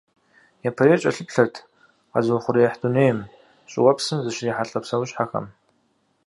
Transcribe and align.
Япэрейр 0.69 0.99
кӀэлъыплъырт 1.03 1.55
къэзыухъуреихь 2.11 2.77
дунейм, 2.81 3.19
щӀыуэпсым 3.71 4.19
зыщрихьэлӀэ 4.23 4.79
псэущхьэхэм. 4.83 5.45